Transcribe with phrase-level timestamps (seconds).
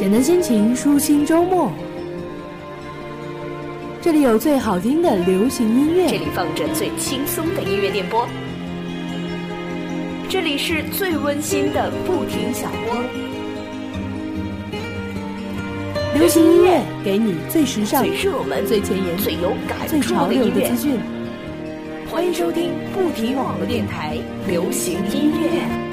[0.00, 1.70] 简单心情，舒心周末。
[4.00, 8.26] 这里有最好听的流行音乐，这里放着最轻松的音乐电波，
[10.26, 12.96] 这里是最温馨的不停小窝。
[16.14, 20.98] 流行音乐给你最时尚、最热门、最前沿、最有感最潮流的资讯。
[22.10, 24.16] 欢迎收听不停网络电台
[24.48, 25.89] 流行音乐。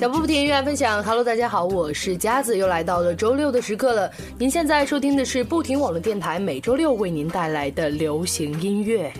[0.00, 4.10] 小布不停音乐分享，Hello，大家好，我是佳子，又来到了周六的时刻了。
[4.38, 9.12] 您现在收听的是不停网络电台，每周六为您带来的流行音乐。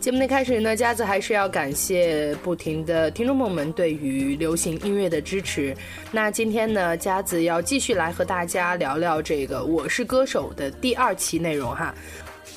[0.00, 5.72] 节目的开始呢，佳子还是要感谢不停的听众朋友们对于流行音乐的支持。
[6.10, 11.94] 那今天呢，佳子要继续来和大家聊聊这个《我是歌手》的第二期内容哈。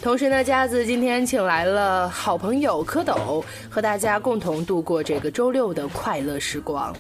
[0.02, 6.96] 同时呢，佳子今天请来了好朋友蝌蚪，和大家共同度过这个周六的快乐时光。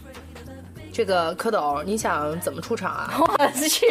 [0.92, 3.14] 这个蝌蚪，你想怎么出场啊？
[3.20, 3.86] 我去，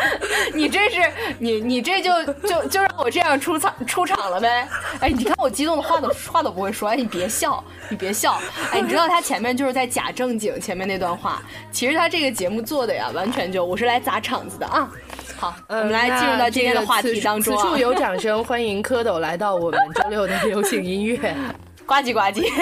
[0.52, 4.68] 你这是你你这就就就让我这样出场出场了呗？
[5.00, 8.38] 哎，你看我激动的话都 话都不会说，哎，你别笑，你别笑，
[8.70, 14.92] 哎，你知道他前面就是在假正经，前面那段话，其实他这个节目做的呀，完全就我是来砸场子的啊。
[15.36, 17.56] 好，我们来进入到今天的话题当中。
[17.56, 21.34] 此处有掌声，欢迎蝌蚪来到我们周六的流行音乐，
[21.86, 22.46] 呱唧呱唧。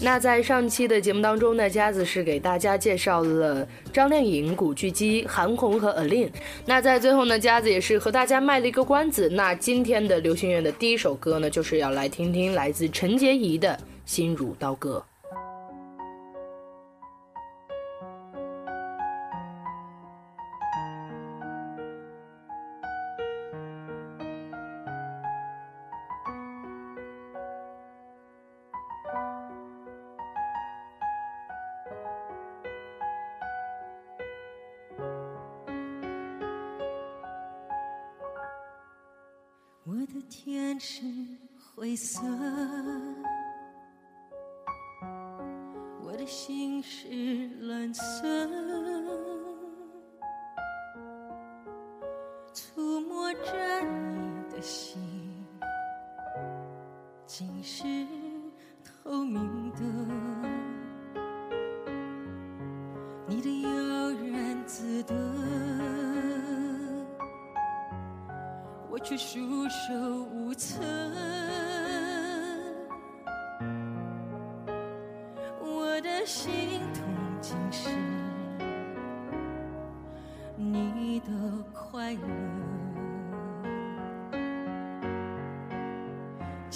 [0.00, 6.28] 那在上期的节目当中呢，佳子是给大家介绍了张靓颖、古巨基、韩红和 Alin。
[6.66, 9.30] 那在最后呢，佳子也是和大家卖了一个关子。
[9.30, 13.70] 那今天的流行乐的第一首歌呢，就是要来听听来自陈洁仪的
[14.04, 15.02] 《心如刀割》。
[41.94, 42.20] 灰色，
[46.02, 48.26] 我的心是蓝色。
[52.52, 55.00] 触摸着你的心，
[57.26, 57.84] 竟是
[58.82, 59.82] 透明的。
[63.28, 63.70] 你的悠
[64.32, 65.14] 然自得。
[68.90, 69.38] 我却束
[69.68, 69.92] 手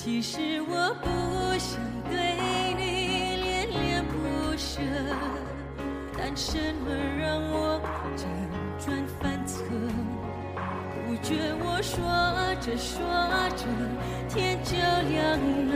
[0.00, 1.10] 其实我不
[1.58, 2.14] 想对
[2.78, 2.82] 你
[3.42, 4.80] 恋恋不舍，
[6.16, 7.80] 但什么让我
[8.16, 8.22] 辗
[8.78, 9.64] 转反侧？
[11.04, 11.98] 不觉我说
[12.60, 12.94] 着说
[13.56, 13.66] 着
[14.28, 15.18] 天就亮
[15.66, 15.74] 了，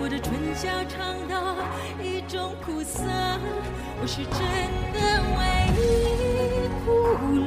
[0.00, 0.98] 我的唇角尝
[1.28, 1.54] 到
[2.02, 2.98] 一种苦涩，
[4.00, 4.34] 我是真
[4.92, 4.98] 的
[5.38, 5.40] 为
[5.78, 5.78] 你
[6.82, 6.84] 哭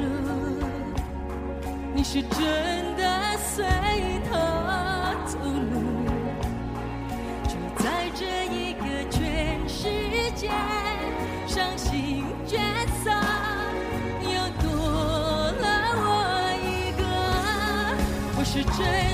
[1.94, 3.04] 你是真的
[3.36, 3.62] 随
[4.30, 4.32] 他
[18.76, 19.05] 是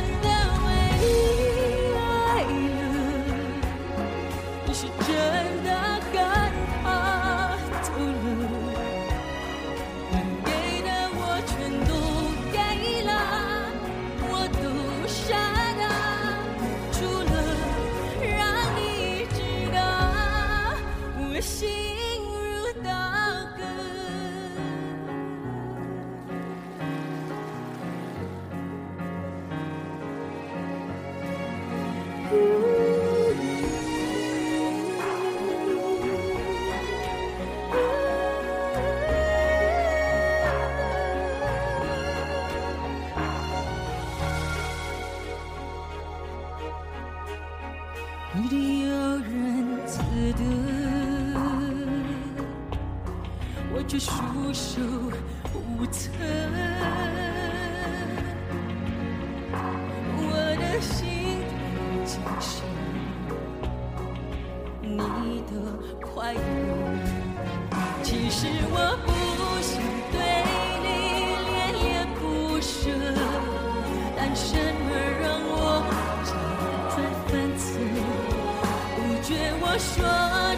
[79.22, 80.02] 觉我说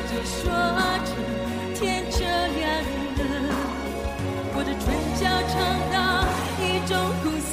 [0.09, 0.41] 着说
[1.05, 1.13] 着，
[1.75, 2.65] 天就亮
[3.19, 3.23] 了，
[4.55, 4.83] 我的唇
[5.21, 5.23] 角
[5.53, 5.55] 尝
[5.93, 5.95] 到
[6.65, 7.25] 一种苦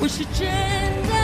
[0.00, 0.42] 我是真
[1.08, 1.15] 的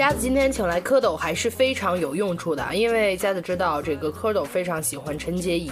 [0.00, 5.70] 佳子今天请来蝌蚪还是非常有用处的，因为佳子知道这个蝌蚪非常喜欢陈洁仪，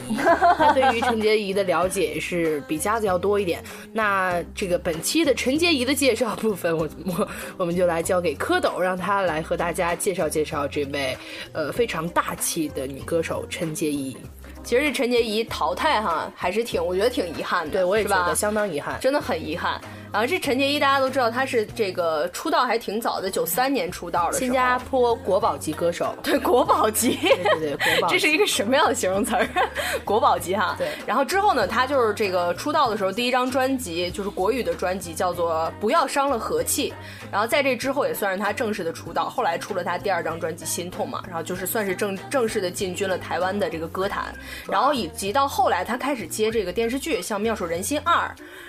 [0.59, 3.65] 他对于陈洁仪的了解是比佳子要多一点。
[3.91, 11.17] 那这个本期的陈洁仪的介绍部分，我我我们就来交给蝌蚪，让他来和大家介绍介绍这位
[11.55, 14.15] 呃非常大气的女歌手陈洁仪。
[14.63, 19.01] 其实这陈洁仪淘汰哈，还是挺，我觉得挺遗憾的，对我也觉得相当遗憾。
[19.01, 19.81] 真的很遗憾。
[20.12, 28.14] 然后这陈洁仪大家都知道，她是这个出道还挺早的，九三年出道的，新加坡国宝级歌手，对国宝级，对对对，国宝级。
[28.14, 29.46] 这是一个什么样的形容词儿？
[30.05, 30.75] 国宝级哈。
[30.78, 36.90] 对然后之后呢，她就是这个出道的时候，第一张专辑就是国语的专辑，叫做《不要伤了和气》。
[37.31, 39.28] 然后在这之后，也算是她正式的出道。
[39.28, 44.34] 后来出了她第二张专辑《心痛》嘛，然后就是算是正正式的进军了台湾的这个歌坛。
[44.66, 48.14] 然后以及到后来，她开始接这个电视剧，像《妙手仁心二》，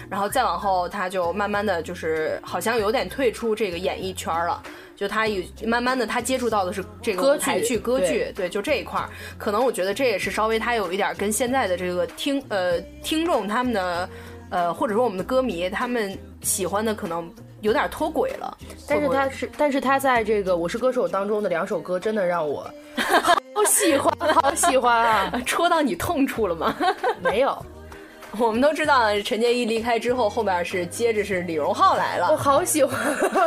[0.10, 4.62] 然后再往后，她就慢慢的就是好像有点退出这个演艺圈了。
[4.96, 14.10] 就他有慢慢的，他接触到的是这个歌舞台剧剧、歌剧对，对，就这一块儿，可能我觉得这也是稍微他有一点跟现在的这个听呃听众他们的
[14.50, 18.58] 呃或者说我们的歌迷他们喜欢的可能有点脱轨了。
[18.90, 22.70] 但是他是，但是他在这个《我是歌手》当中的两首歌，真的让我
[23.56, 25.32] 好喜欢，好喜欢啊！
[25.48, 26.76] 戳到你痛处了吗？
[27.24, 27.66] 没有，
[28.38, 32.38] 我们都知道陈洁仪离开之后，后边是接着是李荣浩来了我。
[32.38, 32.96] 好喜欢。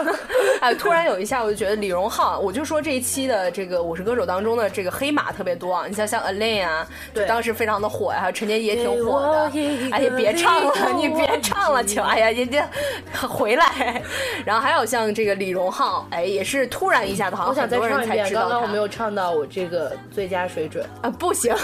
[0.60, 5.86] 哎，突然有一下，我就觉得李荣浩，我就说这一期的这个《我是歌手》当中的这个黑马特别多啊。
[5.88, 9.50] 你像像 Elaine 啊，对当时非常的火呀、还有陈洁仪也挺火的
[9.92, 12.02] 哎呀，别唱了，你别唱了，请。
[12.02, 12.68] 哎呀，人家
[13.28, 14.02] 回来。
[14.44, 18.42] 然后还有像这个李荣浩，哎，也是突然一下子，好像很多人才知道。
[18.42, 20.84] 刚刚我没有唱到我这个最佳水准。
[21.02, 21.54] 啊，不行，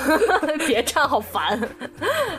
[0.66, 1.60] 别唱，好烦。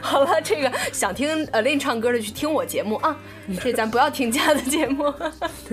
[0.02, 3.16] 好了，这个想听 Elaine 唱歌的去听我节目啊，
[3.62, 5.14] 这咱不要听家的节目。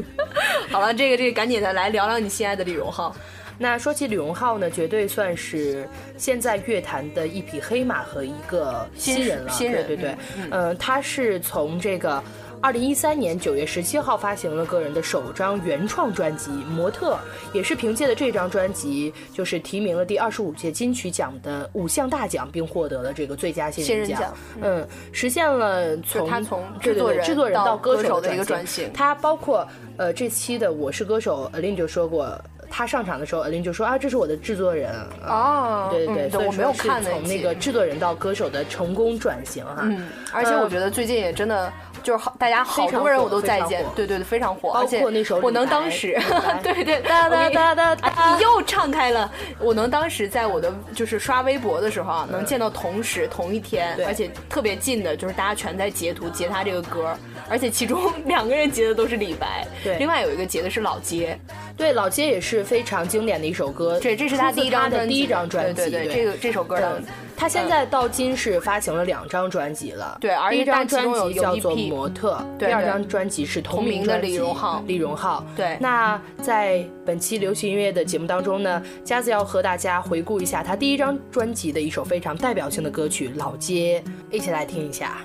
[0.71, 3.15] 好了，这个这个赶紧的来聊聊你心爱的李荣浩。
[3.59, 5.89] 那说起李荣浩呢，绝对算是
[6.19, 9.51] 现在乐坛的一匹黑马和一个新人了。
[9.51, 10.17] 新人对对对，
[10.51, 12.23] 嗯、他是从这个。
[12.67, 17.13] 二零一三年九月十七号发行了个人的首张原创专辑《模特》，
[17.53, 24.35] 也是凭借的这张专辑，就是提名了第二十五届金曲奖的五项大奖，并获得了这个最佳新人奖。
[24.61, 29.65] 嗯，实现了从他从制作人制作人到歌歌手的一个转转型他包括
[29.97, 32.37] 呃这期的《我是歌手》，Alin 就说过，
[32.69, 34.91] 他上场的时候，Alin 就说啊，这是我的制作人。
[35.25, 39.83] 啊哦对对对，我没有看那从那个制作人到歌手的成功转型哈。
[39.83, 41.73] 嗯，而且我觉得最近也真的
[42.07, 46.17] 就是好，大家好多人我都在见，对对对，非常火，包而且括那首我能当时
[46.63, 57.13] 对对，哒哒哒哒你又唱开了，我能当时在我的就是刷微博的时候啊，能见到同时同一天，而且特别近的，就是大家全在截图截他这个歌，
[57.49, 59.99] 而且其中 两个人截的都是李白，对。
[59.99, 61.37] 另外有一个截的是老街，
[61.77, 64.01] 对，老街也是非常经典的一首歌。
[64.01, 65.83] 对这是他第一张的第一张专辑。
[65.83, 67.03] 对对对，这个这首歌的。
[67.37, 70.17] 他现在到今是发行了两张专辑了。
[70.19, 74.83] 对，第一张专辑叫做《模特》，第二张专辑是同名的李荣浩。
[74.87, 75.45] 李荣浩。
[75.55, 75.77] 对。
[75.79, 84.03] 那在本期流行音乐的节目当中呢，佳子要和大家回顾一下他第一张专辑的一首非常代表性的歌曲《老街》，
[84.35, 85.19] 一起来听一下。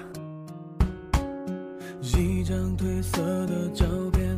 [2.01, 4.37] 一张褪色的照片，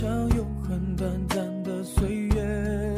[0.00, 2.94] 像永恒短暂的岁月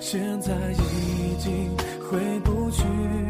[0.00, 1.76] 现在已经
[2.08, 3.25] 回不去。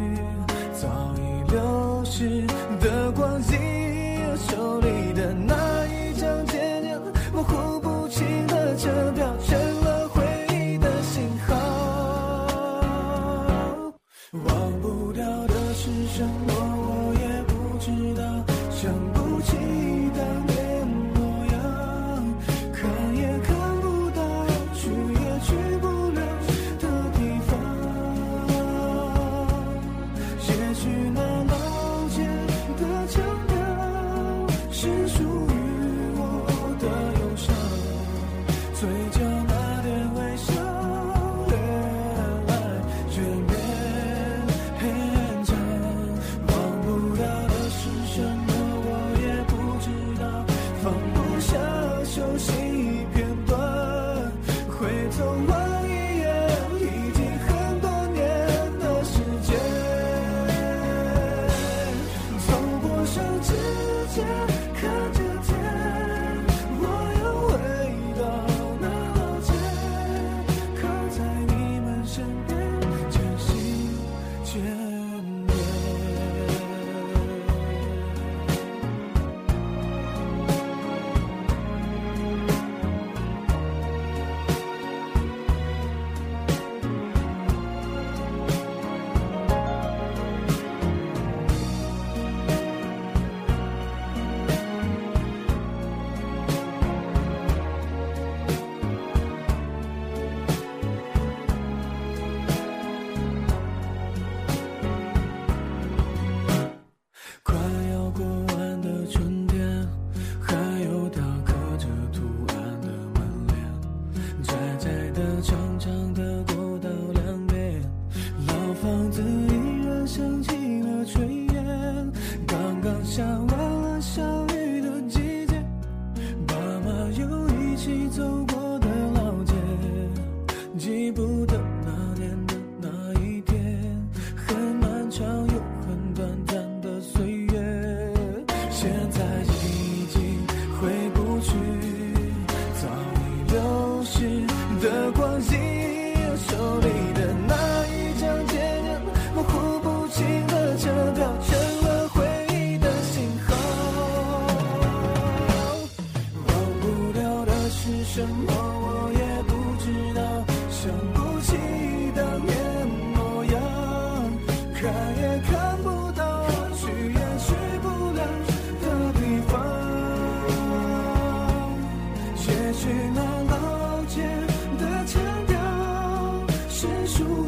[176.86, 177.45] 结束。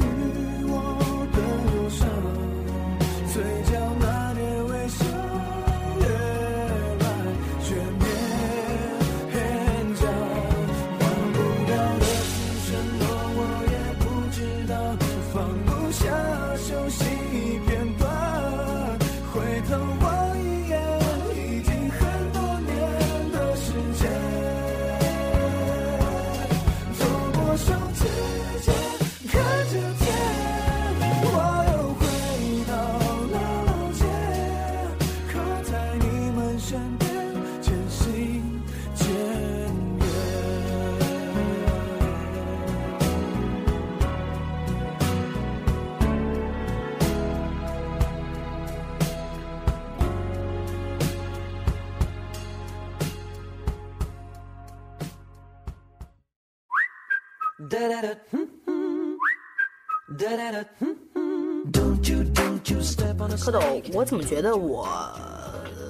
[63.37, 64.89] 蝌蚪，我怎么觉得我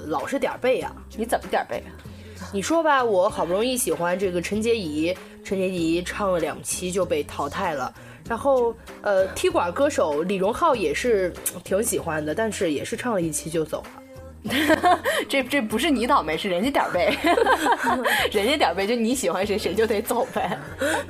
[0.07, 0.93] 老是点儿背啊？
[1.17, 1.91] 你怎么点儿背啊？
[2.53, 7.93] 你说吧，我好不容易喜欢这个陈洁仪，陈洁仪唱了两期就被淘汰了。
[8.29, 11.33] 然后，呃，踢馆歌手李荣浩也是
[11.65, 14.03] 挺喜欢的，但是也是唱了一期就走了。
[15.29, 17.17] 这这不是你倒霉，是人家点儿背，
[18.33, 20.59] 人家点儿背就你喜欢谁谁就得走呗，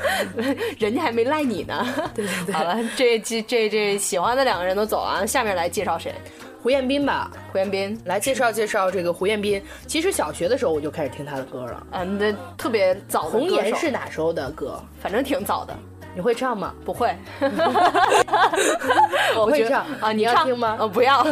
[0.78, 1.86] 人家还没赖你呢。
[2.14, 6.14] 对对对好了，这这这这喜欢的两个人都走了，下面来介绍谁？
[6.60, 9.62] 胡彦斌吧，胡彦斌，来介绍介绍这个胡彦斌。
[9.86, 11.86] 其实小学的时候我就开始听他的歌了。
[11.92, 13.30] 嗯，那特别早的。
[13.30, 14.82] 红颜是哪时候的歌？
[15.00, 15.76] 反正挺早的。
[16.16, 16.74] 你会唱吗？
[16.84, 17.14] 不会。
[19.36, 20.10] 我会唱啊！
[20.12, 20.76] 你要听吗？
[20.80, 21.24] 呃，不要。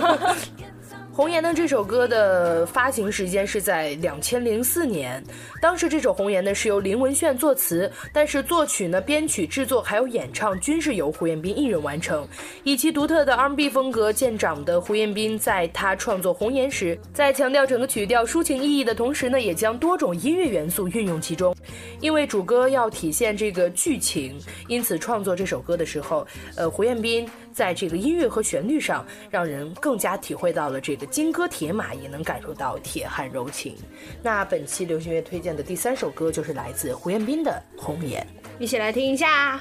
[1.16, 1.54] 红颜呢？
[1.54, 5.24] 这首歌的发行时间是在两千零四年。
[5.62, 12.28] 当时这首《红颜》呢是由林文炫作词，但是作曲呢、编曲、制作还有演唱均是由胡彦斌一人完成。
[12.64, 21.56] 以其独特的 R&B 风格见长的胡彦斌，在他创作《红颜》时，在强调整个曲调抒情意义的同时呢，也将多种音乐元素运用其中。
[21.98, 33.74] 因为主歌要体现这个剧情，因此创作这首歌的时候，呃，胡彦斌在这个音乐和旋律上，让人更加体会到了这个金戈铁马，也能感受到铁汉柔情。
[34.22, 38.20] 那本期流行乐推荐的第三首歌就是来自胡彦斌的《红颜》，
[38.62, 39.58] 一起来听一下。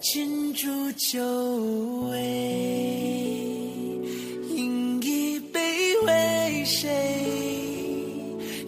[0.00, 1.22] 金烛酒
[2.10, 2.18] 味，
[4.48, 5.60] 饮一杯
[6.06, 6.88] 为谁？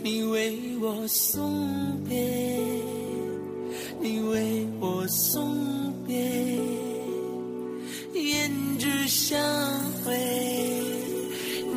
[0.03, 2.19] 你为我送别，
[4.01, 6.15] 你为我送别，
[8.19, 9.39] 胭脂香
[10.05, 10.83] 味，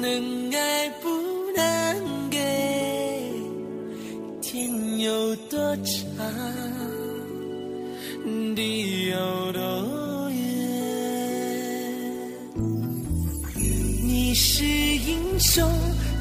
[0.01, 1.07] 能爱不
[1.55, 2.37] 能给，
[4.41, 6.25] 天有多长，
[8.55, 10.37] 地有多远？
[14.03, 15.71] 你是英雄，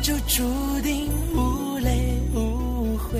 [0.02, 0.44] 就注
[0.82, 3.18] 定无泪无悔。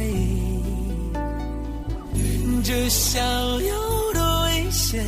[2.62, 3.18] 这逍
[3.62, 3.74] 遥
[4.12, 5.04] 多危险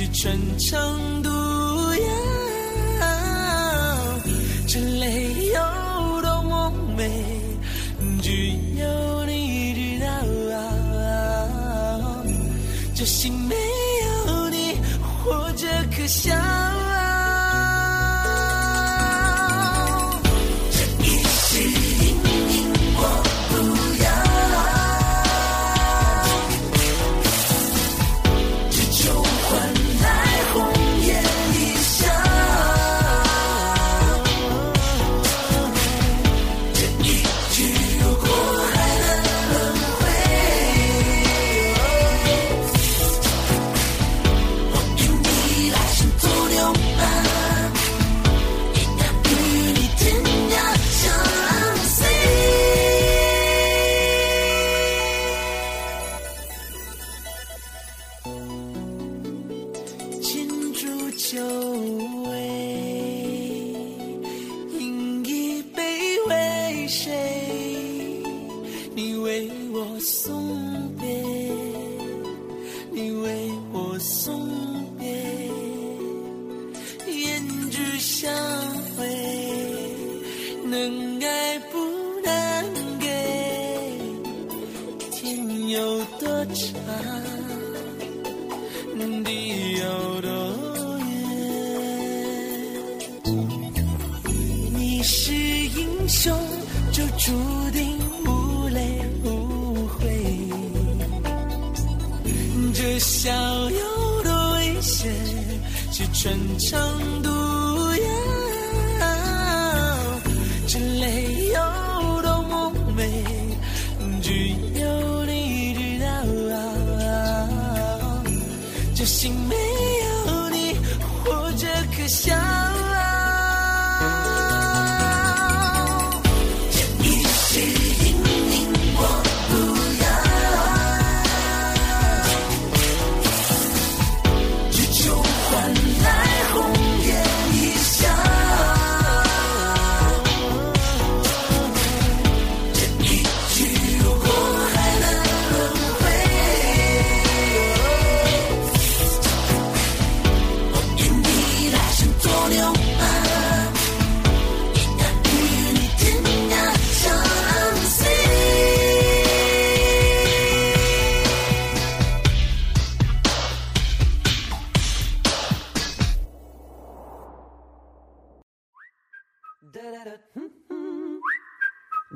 [0.00, 2.08] 是穿肠毒药，
[4.66, 7.06] 这泪有多么美，
[8.22, 8.32] 只
[8.78, 10.08] 有你知道。
[12.94, 16.34] 这心没有你，活着可笑。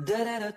[0.05, 0.53] 蝌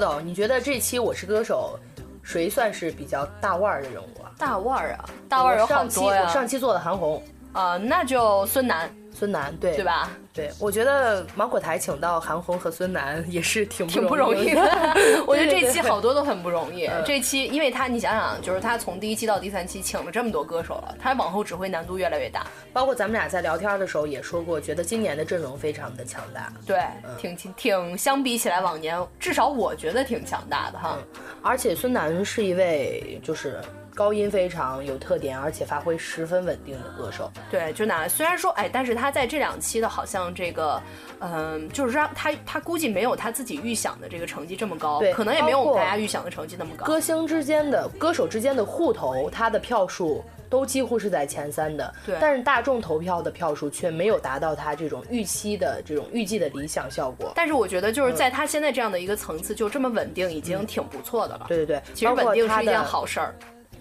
[0.00, 1.78] 蚪，你觉得这期《我是歌手》
[2.22, 4.32] 谁算是比较大腕儿的人物啊？
[4.38, 6.28] 大腕儿啊，大腕儿有好上期多呀我。
[6.32, 9.84] 上期做的韩红、啊，那就孙楠，孙楠，对对？
[9.84, 10.08] 吧？
[10.34, 14.62] 对，我觉得芒果台请到韩红和孙楠也是挺挺不容易的。
[15.26, 16.86] 我觉得这期好多都很不容易。
[16.86, 22.46] 嗯这期，因为他你想想，就是他从第一期到第三期请了这么多歌手了，他往后只会难度越来越大。
[22.72, 26.50] 包括咱们俩在聊天的时候也说过，觉得今年的阵容非常的强大。
[26.66, 30.98] 对，嗯挺挺挺，相比起来往年，至少我觉得挺强大的哈。
[31.42, 33.60] 而且孙楠是一位就是
[33.94, 37.30] 高音非常有特点，而且发挥十分稳定的歌手。
[37.50, 40.80] 对，就拿虽然说哎，但是他在这两期的好像这个，
[41.20, 46.86] 嗯、就是让他他估计没有他自己预想的这个成绩这么高对，可能也没有我们大家预想的成绩那么高。
[46.86, 51.94] 歌星之间的歌手之间的互投，他的票数都几乎是在前三的。
[52.06, 57.32] 对但是大众投票的票数却没有达到他这种预期的这种预计的理想效果。
[57.34, 61.44] 但是我觉得就是在他现在这样的一个层次，就这么稳定，已经挺不错的了。
[61.48, 63.34] 对对对，其实稳定是一件好事儿。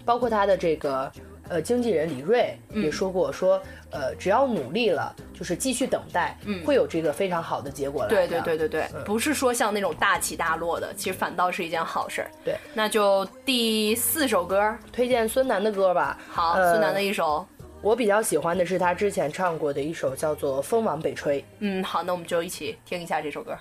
[0.06, 1.12] 包括他的这个
[1.50, 3.62] 呃经纪人李锐嗯也说过，说
[3.92, 12.32] 呃只要努力了，就是继续等待，会有这个非常好的结果来对对对对对，不是说像那种大起大落的，其实反倒是一件好事儿。
[12.44, 16.18] 对，那就第四首歌，推荐孙楠的歌吧。
[16.30, 17.46] 好，呃孙楠的一首，
[17.82, 21.42] 我比较喜欢的是他之前唱过的一首叫做《风往北吹》。
[21.60, 23.58] 嗯，好，那我们就一起听一下这首歌。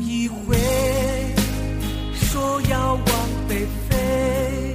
[0.00, 0.56] 一回，
[2.14, 3.04] 说要往
[3.48, 4.74] 北飞，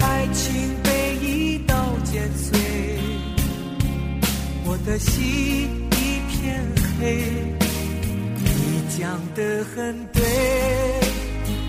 [0.00, 1.74] 爱情被一刀
[2.04, 2.58] 剪碎，
[4.64, 6.64] 我的心一片
[6.98, 7.22] 黑。
[8.42, 10.22] 你讲的很对，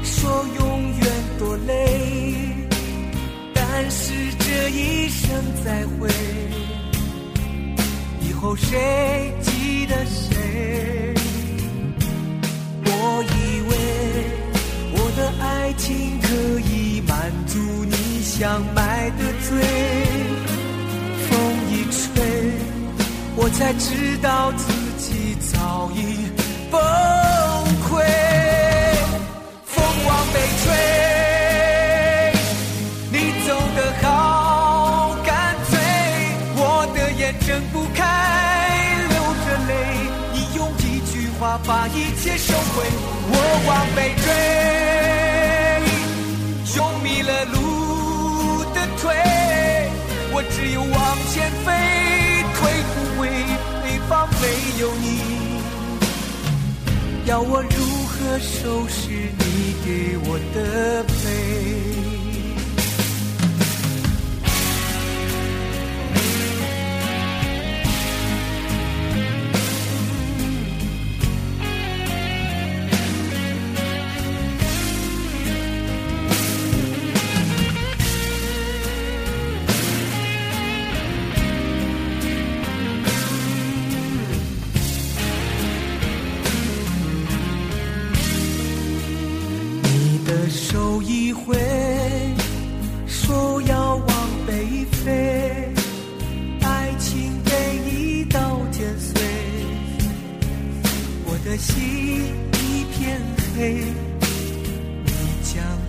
[0.04, 1.08] 说永远
[1.38, 2.68] 多累，
[3.54, 5.30] 但是这一生
[5.64, 6.10] 再会。
[8.22, 11.11] 以后谁记得谁？
[15.72, 16.28] 爱情可
[16.60, 19.58] 以满足你想买的醉，
[21.30, 21.32] 风
[21.72, 22.12] 一吹，
[23.38, 26.28] 我才知道自己早已
[26.70, 26.78] 崩
[27.88, 28.04] 溃。
[29.64, 30.68] 风往北吹，
[33.14, 35.80] 你走得好干脆，
[36.58, 38.04] 我的眼睁不开，
[39.08, 39.72] 流着泪，
[40.34, 42.84] 你用一句话把一切收回。
[43.34, 44.14] 我往北
[50.44, 50.90] 我只有往
[51.30, 51.70] 前飞，
[52.56, 53.30] 退不回，
[53.84, 54.44] 北方没
[54.80, 55.06] 有你。
[57.26, 57.70] 要我如
[58.08, 62.01] 何收拾你给我的悲？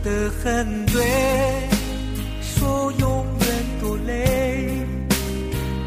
[0.03, 1.01] 的很对，
[2.43, 3.47] 说永远
[3.81, 4.69] 多累，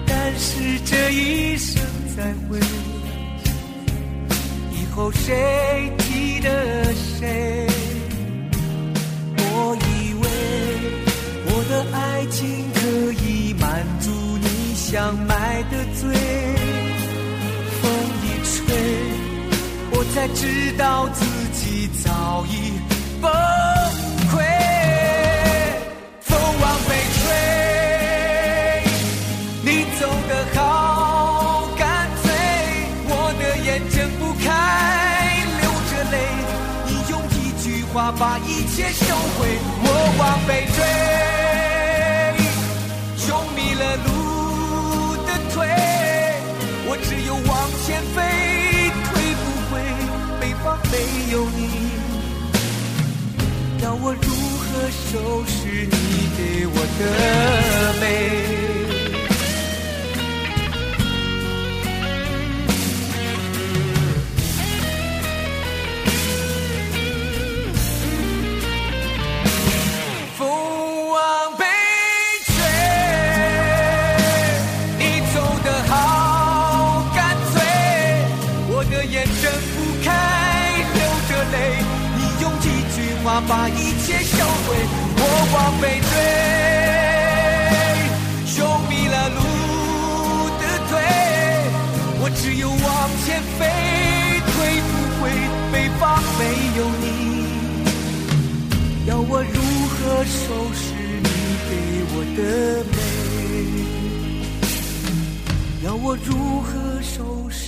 [0.08, 1.82] 但是这一生
[2.16, 2.58] 再会。
[4.72, 7.68] 以后谁记得谁？
[9.38, 10.26] 我以为
[11.48, 12.80] 我的爱情可
[13.22, 16.10] 以满足你想买的醉，
[17.82, 17.92] 风
[18.24, 18.64] 一吹，
[19.92, 22.80] 我才知道自己早已
[38.12, 39.60] 把一切收回。
[39.84, 39.88] 我
[40.20, 40.80] 往北追，
[43.30, 44.08] 用迷了路
[45.26, 45.56] 的腿，
[46.88, 47.52] 我只有往
[47.86, 48.18] 前飞，
[49.06, 49.10] 退
[49.42, 49.74] 不回，
[50.40, 50.94] 北方没
[51.32, 51.60] 有你，
[53.84, 54.28] 要我如
[54.60, 54.66] 何
[55.12, 55.94] 收拾你
[56.38, 57.02] 给我的
[58.00, 58.75] 美？
[83.42, 84.76] 把一切销毁。
[85.18, 86.14] 我往北追，
[88.46, 88.56] 修
[88.90, 89.40] 迷了路
[90.60, 90.94] 的腿，
[92.22, 92.78] 我只有往
[93.26, 93.62] 前飞，
[94.52, 94.54] 退
[94.90, 95.24] 不回，
[95.72, 96.04] 北方
[96.38, 96.42] 没
[96.78, 97.04] 有你。
[99.08, 99.96] 要我如何
[100.26, 100.84] 收拾
[101.24, 101.30] 你
[101.70, 101.72] 给
[102.12, 102.40] 我的
[102.92, 102.94] 美？
[105.86, 106.30] 要我如
[106.62, 106.70] 何
[107.02, 107.65] 收拾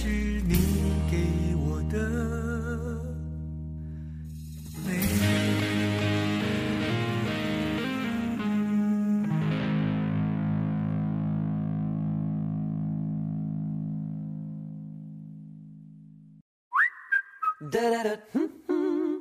[17.71, 19.19] 哒哒哒，哼哼，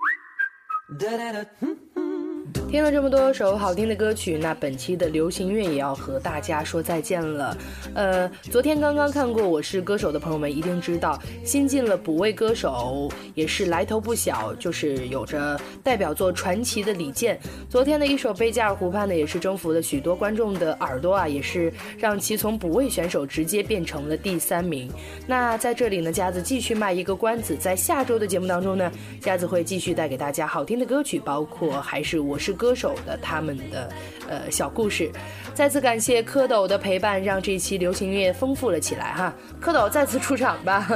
[0.99, 2.66] 哒哒哒，哼哼。
[2.69, 7.57] 听了这么多首好听的歌曲，那本期的流行乐也要和大家说再见了。
[7.95, 17.39] 呃，昨天刚刚看过《我是歌手》的朋友们一定知道，新进了补位歌手，也是来头不小，就是有着代表作《传奇》的李健。
[17.71, 24.91] 昨天的一首《贝加尔湖畔》呢，也是征服了许多观众的耳朵啊，也是让其从补位选手直接变成了第三名。
[25.25, 33.89] 那在这里呢，佳子继续卖一个关子，在下周的节目当中呢，佳子会继续带给大家好听的歌曲，包括还是我是歌手的他们的
[34.29, 35.11] 呃小故事。
[35.55, 39.33] 再次感谢蝌蚪的陪伴，让这一期流行音乐丰富了起来哈。
[39.63, 40.87] 蝌蚪再次出场吧。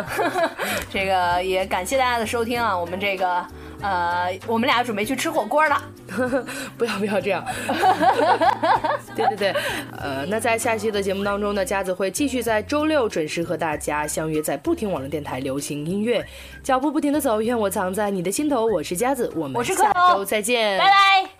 [0.91, 3.43] 这个也感谢大家的收听啊，我们这个
[3.81, 5.83] 呃，我们俩准备去吃火锅了。
[6.77, 7.43] 不要不要这样。
[9.17, 9.55] 对对对，
[9.99, 16.23] 呃，那在下期的节目当中呢，佳子会继续在周六准时和大家相约在不停网络电台流行音乐，
[16.63, 18.67] 脚步不停的走，愿我藏在你的心头。
[18.67, 21.40] 我是佳子，我们下周再见，拜拜。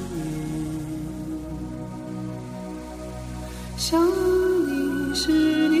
[3.91, 4.01] 想
[4.65, 5.80] 你时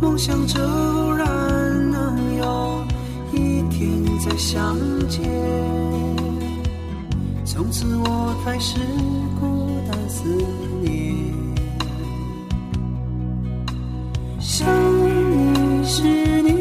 [0.00, 0.58] 梦想骤
[1.12, 2.84] 然能有
[3.32, 4.74] 一天再相
[5.08, 5.22] 见，
[7.44, 8.78] 从此我开始
[9.38, 10.24] 孤单思
[10.80, 11.14] 念。
[14.40, 14.66] 想
[15.30, 16.02] 你时，
[16.42, 16.59] 你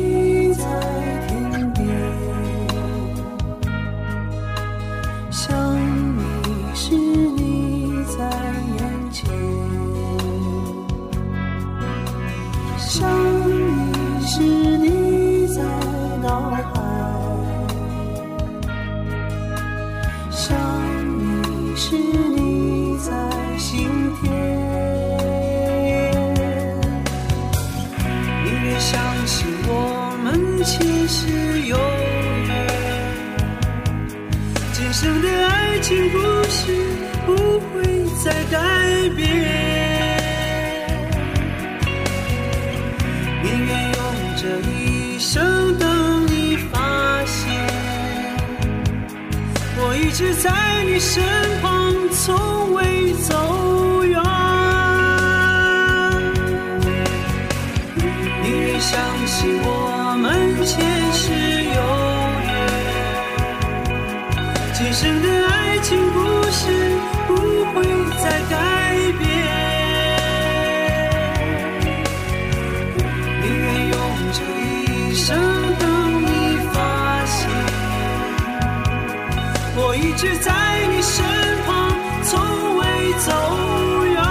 [50.19, 51.23] 直在你身
[51.61, 54.21] 旁，从未走远。
[58.43, 60.75] 宁愿相信我们前
[61.13, 61.31] 世
[61.63, 61.79] 有
[62.43, 62.51] 缘，
[64.73, 65.38] 今生的
[80.21, 81.23] 直在你身
[81.65, 81.89] 旁，
[82.23, 82.83] 从未
[83.19, 83.31] 走
[84.03, 84.21] 远。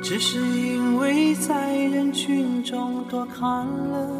[0.00, 4.13] 只是因为在人群中多看了